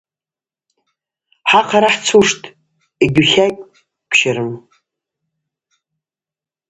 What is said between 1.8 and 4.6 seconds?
хӏцуштӏ, йыгьутлакӏьгвыщарым.